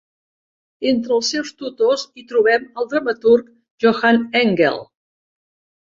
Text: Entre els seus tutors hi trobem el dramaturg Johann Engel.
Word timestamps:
Entre 0.91 1.13
els 1.17 1.29
seus 1.35 1.51
tutors 1.59 2.07
hi 2.21 2.25
trobem 2.33 2.67
el 2.85 2.91
dramaturg 2.95 3.55
Johann 3.87 4.29
Engel. 4.45 4.85